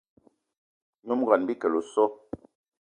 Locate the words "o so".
1.79-2.03